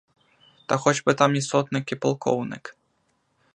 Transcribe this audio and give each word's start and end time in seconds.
Та 0.65 0.77
хоч 0.77 1.03
би 1.03 1.13
там 1.13 1.35
і 1.35 1.41
сотник, 1.41 1.91
і 1.91 1.95
полковник. 1.95 2.77